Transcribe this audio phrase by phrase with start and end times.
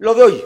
[0.00, 0.44] Lo doy.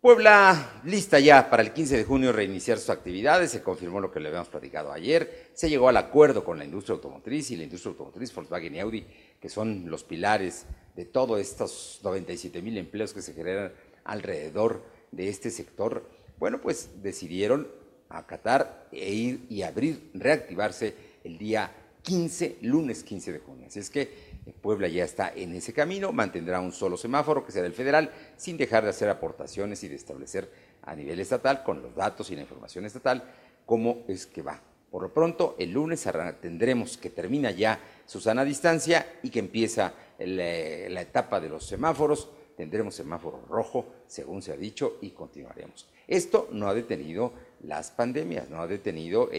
[0.00, 4.18] Puebla lista ya para el 15 de junio reiniciar sus actividades, se confirmó lo que
[4.18, 7.90] le habíamos platicado ayer, se llegó al acuerdo con la industria automotriz y la industria
[7.90, 9.06] automotriz Volkswagen y Audi,
[9.40, 10.66] que son los pilares
[10.96, 14.82] de todos estos 97 mil empleos que se generan alrededor
[15.12, 16.10] de este sector.
[16.40, 17.68] Bueno, pues decidieron
[18.08, 21.70] acatar e ir y abrir, reactivarse el día
[22.02, 23.66] 15, lunes 15 de junio.
[23.68, 27.62] Así es que Puebla ya está en ese camino, mantendrá un solo semáforo que sea
[27.62, 30.50] del federal, sin dejar de hacer aportaciones y de establecer
[30.82, 33.22] a nivel estatal, con los datos y la información estatal,
[33.66, 34.60] cómo es que va.
[34.90, 36.06] Por lo pronto, el lunes
[36.40, 41.64] tendremos que termina ya su sana distancia y que empieza eh, la etapa de los
[41.64, 42.28] semáforos.
[42.56, 45.88] Tendremos semáforo rojo, según se ha dicho, y continuaremos.
[46.06, 49.30] Esto no ha detenido las pandemias, no ha detenido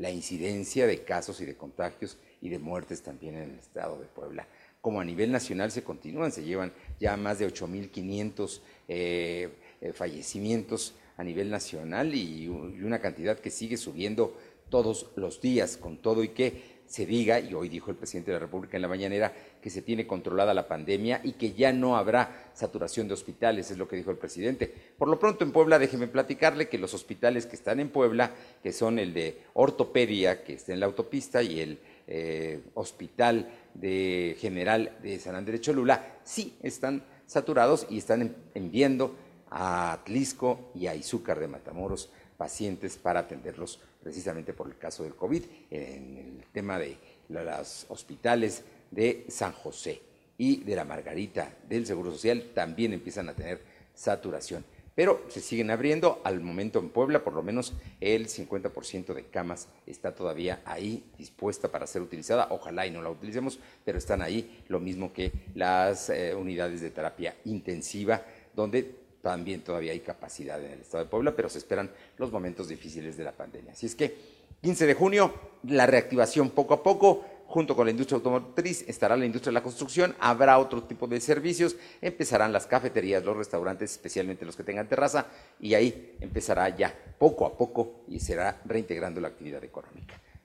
[0.00, 4.06] la incidencia de casos y de contagios y de muertes también en el estado de
[4.06, 4.48] Puebla.
[4.80, 9.50] Como a nivel nacional se continúan, se llevan ya más de 8.500 eh,
[9.82, 14.34] eh, fallecimientos a nivel nacional y, una cantidad que sigue subiendo
[14.70, 18.38] todos los días, con todo y que se diga, y hoy dijo el presidente de
[18.38, 21.96] la República en la mañanera, que se tiene controlada la pandemia y que ya no
[21.96, 24.74] habrá saturación de hospitales, es lo que dijo el presidente.
[24.98, 28.72] Por lo pronto en Puebla, déjeme platicarle que los hospitales que están en Puebla, que
[28.72, 34.98] son el de ortopedia, que está en la autopista, y el eh, Hospital de General
[35.00, 39.14] de San Andrés Cholula, sí están saturados y están enviando
[39.48, 45.14] a Atlisco y a Izúcar de Matamoros pacientes para atenderlos precisamente por el caso del
[45.14, 46.96] COVID, en el tema de
[47.28, 50.00] los hospitales de San José
[50.38, 53.60] y de la Margarita del Seguro Social también empiezan a tener
[53.94, 54.64] saturación
[55.00, 56.20] pero se siguen abriendo.
[56.24, 61.72] Al momento en Puebla, por lo menos el 50% de camas está todavía ahí dispuesta
[61.72, 62.48] para ser utilizada.
[62.50, 66.90] Ojalá y no la utilicemos, pero están ahí, lo mismo que las eh, unidades de
[66.90, 68.22] terapia intensiva,
[68.54, 72.68] donde también todavía hay capacidad en el estado de Puebla, pero se esperan los momentos
[72.68, 73.72] difíciles de la pandemia.
[73.72, 74.14] Así es que
[74.62, 79.26] 15 de junio, la reactivación poco a poco junto con la industria automotriz estará la
[79.26, 84.44] industria de la construcción, habrá otro tipo de servicios, empezarán las cafeterías, los restaurantes, especialmente
[84.44, 85.26] los que tengan terraza,
[85.58, 89.99] y ahí empezará ya poco a poco y será reintegrando la actividad económica.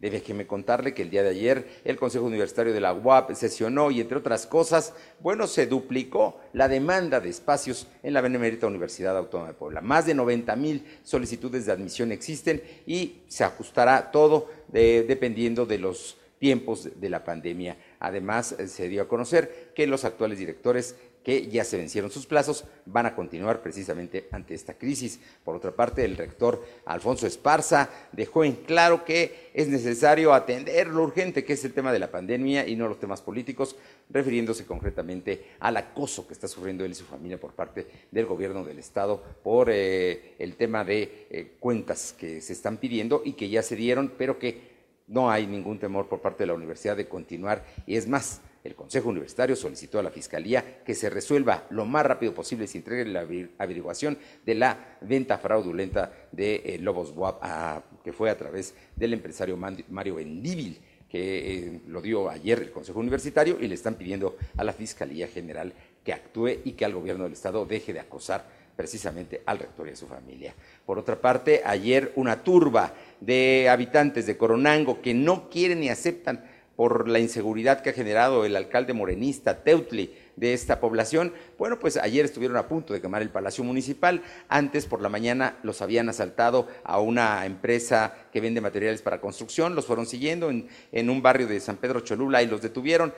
[0.10, 4.02] Déjeme contarle que el día de ayer el Consejo Universitario de la UAP sesionó y
[4.02, 9.50] entre otras cosas, bueno, se duplicó la demanda de espacios en la Benemérita Universidad Autónoma
[9.52, 9.82] de Puebla.
[9.82, 16.18] Más de 90 mil solicitudes de admisión existen y se ajustará todo dependiendo de los
[16.40, 17.78] tiempos de la pandemia.
[18.00, 22.28] Además, eh, se dio a conocer que los actuales directores que ya se vencieron sus
[22.28, 25.20] plazos, van a continuar precisamente ante esta crisis.
[25.44, 31.02] Por otra parte, el rector Alfonso Esparza dejó en claro que es necesario atender lo
[31.02, 33.76] urgente que es el tema de la pandemia y no los temas políticos,
[34.12, 38.64] refiriéndose concretamente al acoso que está sufriendo él y su familia por parte del gobierno
[38.64, 43.50] del Estado por eh, el tema de eh, cuentas que se están pidiendo y que
[43.50, 44.76] ya se dieron, pero que
[45.08, 48.76] no hay ningún temor por parte de la universidad de continuar y es más, el
[48.76, 53.06] Consejo Universitario solicitó a la Fiscalía que se resuelva lo más rápido posible se entregue
[53.06, 53.28] la
[53.60, 59.56] averiguación de la venta fraudulenta de eh, Lobos Boab, que fue a través del empresario
[59.56, 64.64] Mario Bendívil, que eh, lo dio ayer el Consejo Universitario y le están pidiendo a
[64.64, 65.72] la Fiscalía General
[66.04, 68.46] que actúe y que al gobierno del Estado deje de acosar
[68.76, 70.54] precisamente al rector y a su familia.
[70.86, 76.44] Por otra parte, ayer una turba de habitantes de Coronango que no quieren ni aceptan
[76.76, 81.34] por la inseguridad que ha generado el alcalde morenista Teutli de esta población.
[81.58, 84.22] Bueno, pues ayer estuvieron a punto de quemar el Palacio Municipal.
[84.50, 89.76] Antes por la mañana los habían asaltado a una empresa que vende materiales para construcción.
[89.76, 93.14] Los fueron siguiendo en, en un barrio de San Pedro Cholula y los detuvieron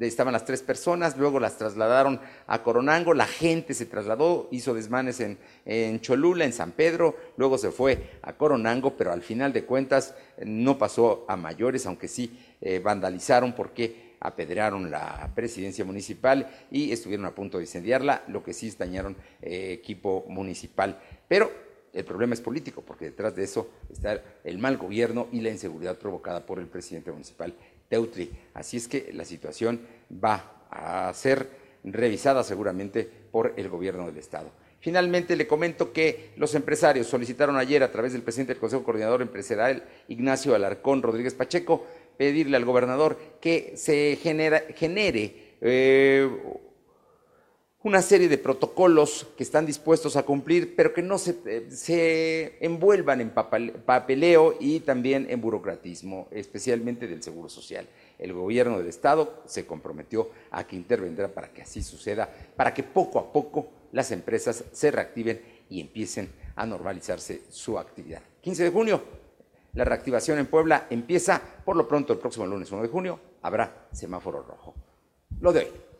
[0.00, 5.20] estaban las tres personas, luego las trasladaron a Coronango, la gente se trasladó, hizo desmanes
[5.20, 10.14] en, Cholula, en San Pedro, luego se fue a Coronango, pero al final de cuentas
[10.44, 17.26] no pasó a mayores, aunque sí eh, vandalizaron porque apedrearon la presidencia municipal y estuvieron
[17.26, 21.00] a punto de incendiarla, lo que sí dañaron eh, equipo municipal.
[21.28, 21.50] Pero
[21.92, 25.98] el problema es político, porque detrás de eso está el mal gobierno y la inseguridad
[25.98, 27.54] provocada por el presidente municipal
[27.88, 28.30] Teutli.
[28.54, 29.80] Así es que la situación
[30.12, 31.48] va a ser
[31.84, 34.50] revisada seguramente por el gobierno del Estado.
[34.80, 39.22] Finalmente, le comento que los empresarios solicitaron ayer a través del presidente del Consejo Coordinador
[39.22, 41.86] Empresarial, Ignacio Alarcón Rodríguez Pacheco,
[42.16, 46.28] pedirle al gobernador que se genere eh,
[47.86, 52.56] una serie de protocolos que están dispuestos a cumplir, pero que no se, eh, se,
[52.58, 57.86] envuelvan en papeleo y también en burocratismo, especialmente del Seguro Social.
[58.18, 62.82] El gobierno del Estado se comprometió a que intervendrá para que así suceda, para que
[62.82, 65.40] poco a poco las empresas se reactiven
[65.70, 68.22] y empiecen a normalizarse su actividad.
[68.40, 69.00] 15 de junio,
[69.74, 73.86] la reactivación en Puebla empieza por lo pronto el próximo lunes 1 de junio, habrá
[73.92, 74.74] semáforo rojo.
[75.38, 75.95] Lo de hoy.